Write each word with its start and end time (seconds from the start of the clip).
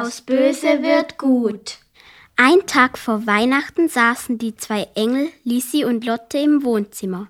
aus 0.00 0.22
Böse 0.22 0.82
wird 0.82 1.18
gut. 1.18 1.78
Ein 2.36 2.66
Tag 2.66 2.98
vor 2.98 3.26
Weihnachten 3.26 3.88
saßen 3.88 4.38
die 4.38 4.56
zwei 4.56 4.88
Engel, 4.94 5.30
Lisi 5.44 5.84
und 5.84 6.04
Lotte, 6.04 6.38
im 6.38 6.64
Wohnzimmer. 6.64 7.28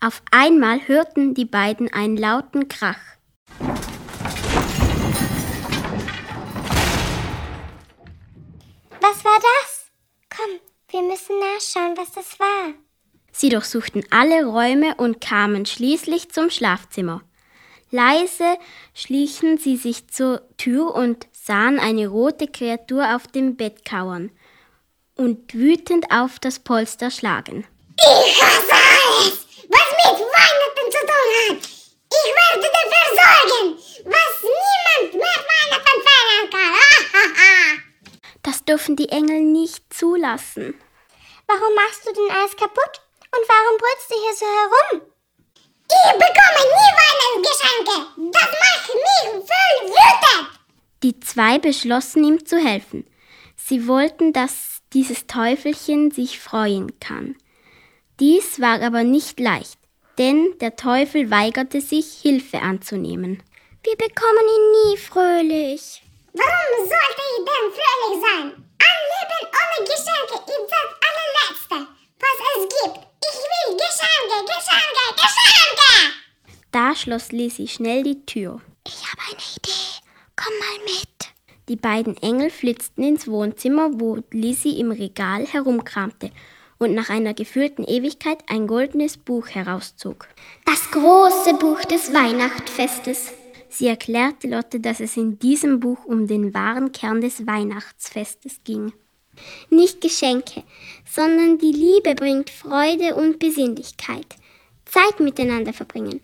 Auf 0.00 0.22
einmal 0.30 0.86
hörten 0.86 1.34
die 1.34 1.44
beiden 1.44 1.92
einen 1.92 2.16
lauten 2.16 2.68
Krach. 2.68 3.00
Was 9.00 9.24
war 9.24 9.38
das? 9.40 9.90
Komm, 10.36 10.60
wir 10.88 11.02
müssen 11.02 11.36
nachschauen, 11.38 11.96
was 11.96 12.12
das 12.12 12.38
war. 12.38 12.74
Sie 13.32 13.48
durchsuchten 13.48 14.04
alle 14.10 14.44
Räume 14.44 14.94
und 14.96 15.20
kamen 15.20 15.66
schließlich 15.66 16.30
zum 16.30 16.50
Schlafzimmer. 16.50 17.22
Leise 17.90 18.56
schlichen 18.94 19.58
sie 19.58 19.76
sich 19.76 20.08
zur 20.08 20.48
Tür 20.56 20.94
und 20.94 21.26
sahen 21.44 21.80
eine 21.80 22.06
rote 22.06 22.46
Kreatur 22.46 23.16
auf 23.16 23.26
dem 23.26 23.56
Bett 23.56 23.84
kauern 23.84 24.30
und 25.16 25.52
wütend 25.54 26.06
auf 26.12 26.38
das 26.38 26.60
Polster 26.60 27.10
schlagen. 27.10 27.66
Ich 27.98 28.40
hasse 28.40 28.70
alles, 28.70 29.46
was 29.68 29.88
mit 29.98 30.20
Weihnachten 30.20 30.86
zu 30.90 31.00
tun 31.00 31.30
hat. 31.48 31.68
Ich 32.12 32.28
werde 32.38 32.68
dafür 32.78 33.06
sorgen, 33.18 33.76
was 34.04 34.42
niemand 34.42 35.14
mehr 35.14 35.40
Weihnachten 35.52 35.98
feiern 36.06 36.50
kann. 36.50 37.82
das 38.42 38.64
dürfen 38.64 38.94
die 38.94 39.08
Engel 39.08 39.40
nicht 39.40 39.92
zulassen. 39.92 40.74
Warum 41.48 41.74
machst 41.74 42.06
du 42.06 42.12
denn 42.12 42.30
alles 42.30 42.56
kaputt? 42.56 43.02
Und 43.34 43.48
warum 43.48 43.78
brüllst 43.78 44.10
du 44.10 44.14
hier 44.14 44.34
so 44.34 44.46
herum? 44.46 45.12
Ich 45.88 46.18
Die 51.02 51.18
zwei 51.20 51.58
beschlossen 51.58 52.24
ihm 52.24 52.46
zu 52.46 52.58
helfen. 52.58 53.04
Sie 53.56 53.88
wollten, 53.88 54.32
dass 54.32 54.80
dieses 54.92 55.26
Teufelchen 55.26 56.10
sich 56.10 56.38
freuen 56.38 56.98
kann. 57.00 57.36
Dies 58.20 58.60
war 58.60 58.80
aber 58.82 59.02
nicht 59.02 59.40
leicht, 59.40 59.78
denn 60.18 60.56
der 60.60 60.76
Teufel 60.76 61.30
weigerte 61.30 61.80
sich, 61.80 62.20
Hilfe 62.22 62.60
anzunehmen. 62.60 63.42
Wir 63.82 63.96
bekommen 63.96 64.46
ihn 64.56 64.92
nie 64.92 64.96
fröhlich. 64.96 66.02
Warum 66.34 66.78
sollte 66.78 67.22
ich 67.30 67.44
denn 67.44 67.72
fröhlich 67.72 68.22
sein? 68.22 68.64
Ein 68.78 69.00
Leben 69.12 69.42
ohne 69.50 69.84
Geschenke 69.86 70.34
ist 70.52 70.70
das 70.70 70.88
allerletzte, 71.08 71.78
was 72.20 72.36
es 72.54 72.62
gibt. 72.68 73.06
Ich 73.24 73.38
will 73.42 73.76
Geschenke, 73.76 74.36
Geschenke, 74.46 75.04
Geschenke! 75.16 75.90
Da 76.70 76.94
schloss 76.94 77.32
Lizzie 77.32 77.68
schnell 77.68 78.02
die 78.02 78.24
Tür. 78.24 78.60
Ich 78.86 79.02
habe 79.04 79.22
eine 79.30 79.42
Idee. 79.56 79.71
Komm 80.42 80.54
mal 80.58 80.84
mit. 80.84 81.32
Die 81.68 81.76
beiden 81.76 82.16
Engel 82.16 82.50
flitzten 82.50 83.04
ins 83.04 83.28
Wohnzimmer, 83.28 84.00
wo 84.00 84.18
Lizzie 84.32 84.80
im 84.80 84.90
Regal 84.90 85.46
herumkramte 85.46 86.32
und 86.78 86.94
nach 86.94 87.10
einer 87.10 87.32
gefühlten 87.32 87.84
Ewigkeit 87.84 88.38
ein 88.48 88.66
goldenes 88.66 89.16
Buch 89.16 89.48
herauszog. 89.48 90.26
Das 90.64 90.90
große 90.90 91.54
Buch 91.60 91.82
des 91.82 92.12
Weihnachtsfestes. 92.12 93.32
Sie 93.68 93.86
erklärte 93.86 94.48
Lotte, 94.48 94.80
dass 94.80 94.98
es 94.98 95.16
in 95.16 95.38
diesem 95.38 95.78
Buch 95.78 96.04
um 96.06 96.26
den 96.26 96.52
wahren 96.52 96.90
Kern 96.90 97.20
des 97.20 97.46
Weihnachtsfestes 97.46 98.60
ging. 98.64 98.92
Nicht 99.70 100.00
Geschenke, 100.00 100.64
sondern 101.08 101.58
die 101.58 101.72
Liebe 101.72 102.16
bringt 102.16 102.50
Freude 102.50 103.14
und 103.14 103.38
Besinnlichkeit. 103.38 104.26
Zeit 104.86 105.20
miteinander 105.20 105.72
verbringen. 105.72 106.20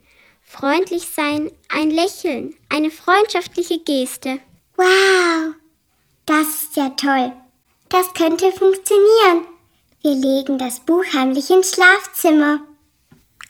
Freundlich 0.51 1.07
sein, 1.15 1.51
ein 1.69 1.91
Lächeln, 1.91 2.55
eine 2.71 2.91
freundschaftliche 2.91 3.81
Geste. 3.81 4.41
Wow, 4.77 5.55
das 6.25 6.49
ist 6.49 6.77
ja 6.77 6.89
toll. 6.89 7.33
Das 7.91 8.13
könnte 8.15 8.51
funktionieren. 8.51 9.47
Wir 10.01 10.15
legen 10.15 10.57
das 10.57 10.81
Buch 10.81 11.05
heimlich 11.13 11.51
ins 11.51 11.73
Schlafzimmer. 11.75 12.61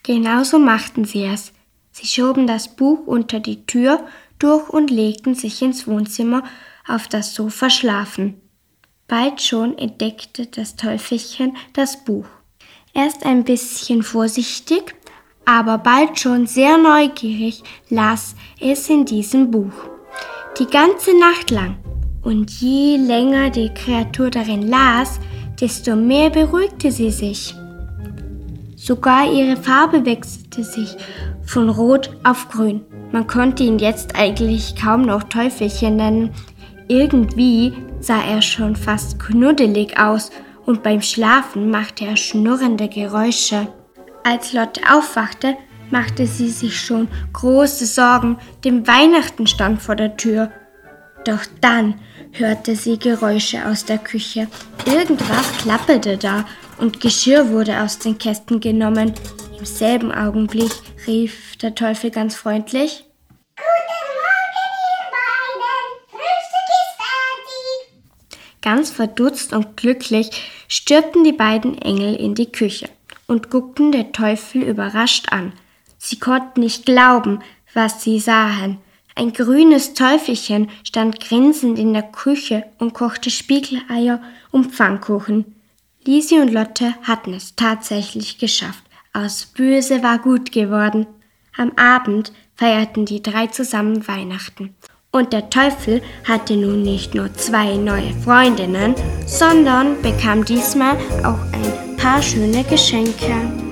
Genauso 0.02 0.58
machten 0.58 1.04
sie 1.04 1.24
es. 1.24 1.52
Sie 1.92 2.06
schoben 2.06 2.48
das 2.48 2.74
Buch 2.74 3.06
unter 3.06 3.38
die 3.38 3.64
Tür 3.64 4.04
durch 4.40 4.68
und 4.68 4.90
legten 4.90 5.36
sich 5.36 5.62
ins 5.62 5.86
Wohnzimmer 5.86 6.42
auf 6.86 7.06
das 7.06 7.32
Sofa 7.32 7.70
schlafen. 7.70 8.40
Bald 9.06 9.40
schon 9.40 9.78
entdeckte 9.78 10.46
das 10.46 10.74
Teufelchen 10.74 11.56
das 11.74 12.04
Buch. 12.04 12.26
Erst 12.92 13.24
ein 13.24 13.44
bisschen 13.44 14.02
vorsichtig, 14.02 14.94
aber 15.48 15.78
bald 15.78 16.20
schon 16.20 16.46
sehr 16.46 16.76
neugierig 16.76 17.62
las 17.88 18.36
es 18.60 18.90
in 18.90 19.06
diesem 19.06 19.50
Buch. 19.50 19.72
Die 20.58 20.66
ganze 20.66 21.18
Nacht 21.18 21.50
lang. 21.50 21.78
Und 22.22 22.50
je 22.60 22.98
länger 22.98 23.48
die 23.48 23.70
Kreatur 23.70 24.28
darin 24.28 24.68
las, 24.68 25.18
desto 25.58 25.96
mehr 25.96 26.28
beruhigte 26.28 26.92
sie 26.92 27.10
sich. 27.10 27.54
Sogar 28.76 29.32
ihre 29.32 29.56
Farbe 29.56 30.04
wechselte 30.04 30.64
sich 30.64 30.94
von 31.46 31.70
rot 31.70 32.10
auf 32.24 32.50
grün. 32.50 32.82
Man 33.10 33.26
konnte 33.26 33.62
ihn 33.62 33.78
jetzt 33.78 34.16
eigentlich 34.16 34.76
kaum 34.76 35.02
noch 35.02 35.22
Teufelchen 35.22 35.96
nennen. 35.96 36.30
Irgendwie 36.88 37.72
sah 38.00 38.20
er 38.20 38.42
schon 38.42 38.76
fast 38.76 39.18
knuddelig 39.18 39.98
aus 39.98 40.30
und 40.66 40.82
beim 40.82 41.00
Schlafen 41.00 41.70
machte 41.70 42.04
er 42.04 42.18
schnurrende 42.18 42.88
Geräusche. 42.88 43.68
Als 44.24 44.52
Lotte 44.52 44.80
aufwachte, 44.90 45.56
machte 45.90 46.26
sie 46.26 46.50
sich 46.50 46.80
schon 46.80 47.08
große 47.32 47.86
Sorgen, 47.86 48.38
dem 48.64 48.86
Weihnachten 48.86 49.46
stand 49.46 49.80
vor 49.80 49.96
der 49.96 50.16
Tür. 50.16 50.50
Doch 51.24 51.44
dann 51.60 52.00
hörte 52.32 52.76
sie 52.76 52.98
Geräusche 52.98 53.66
aus 53.66 53.84
der 53.84 53.98
Küche. 53.98 54.48
Irgendwas 54.86 55.52
klapperte 55.58 56.16
da 56.16 56.44
und 56.78 57.00
Geschirr 57.00 57.48
wurde 57.50 57.80
aus 57.82 57.98
den 57.98 58.18
Kästen 58.18 58.60
genommen. 58.60 59.12
Im 59.58 59.64
selben 59.64 60.12
Augenblick 60.12 60.72
rief 61.06 61.56
der 61.56 61.74
Teufel 61.74 62.10
ganz 62.10 62.36
freundlich 62.36 63.04
Ganz 68.60 68.90
verdutzt 68.90 69.52
und 69.52 69.76
glücklich 69.76 70.30
stürmten 70.68 71.24
die 71.24 71.32
beiden 71.32 71.78
Engel 71.78 72.14
in 72.16 72.34
die 72.34 72.50
Küche 72.50 72.88
und 73.28 73.50
guckten 73.50 73.92
der 73.92 74.10
Teufel 74.10 74.62
überrascht 74.62 75.30
an. 75.30 75.52
Sie 75.98 76.18
konnten 76.18 76.60
nicht 76.60 76.86
glauben, 76.86 77.40
was 77.74 78.02
sie 78.02 78.18
sahen. 78.18 78.78
Ein 79.14 79.32
grünes 79.32 79.94
Teufelchen 79.94 80.70
stand 80.82 81.20
grinsend 81.20 81.78
in 81.78 81.92
der 81.92 82.04
Küche 82.04 82.64
und 82.78 82.94
kochte 82.94 83.30
Spiegeleier 83.30 84.20
und 84.50 84.72
Pfannkuchen. 84.72 85.56
Lisi 86.04 86.38
und 86.40 86.52
Lotte 86.52 86.94
hatten 87.02 87.34
es 87.34 87.54
tatsächlich 87.54 88.38
geschafft. 88.38 88.82
Aus 89.12 89.46
Böse 89.46 90.02
war 90.02 90.18
gut 90.18 90.52
geworden. 90.52 91.06
Am 91.56 91.72
Abend 91.76 92.32
feierten 92.54 93.04
die 93.04 93.22
drei 93.22 93.48
zusammen 93.48 94.06
Weihnachten. 94.06 94.74
Und 95.10 95.32
der 95.32 95.50
Teufel 95.50 96.02
hatte 96.26 96.56
nun 96.56 96.82
nicht 96.82 97.14
nur 97.14 97.32
zwei 97.34 97.76
neue 97.76 98.12
Freundinnen, 98.22 98.94
sondern 99.26 100.00
bekam 100.02 100.44
diesmal 100.44 100.96
auch 101.24 101.40
ein 101.52 101.87
paar 102.08 102.22
schöne 102.22 102.64
Geschenke. 102.64 103.67